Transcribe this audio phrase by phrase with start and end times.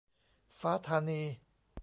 [0.59, 1.21] ฟ้าธานี